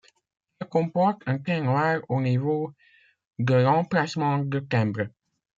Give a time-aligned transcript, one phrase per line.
[0.59, 2.73] Elle comporte un T noir au niveau
[3.37, 5.09] de l'emplacement du timbre.